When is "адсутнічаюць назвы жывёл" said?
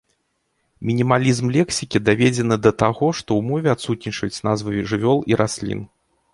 3.77-5.17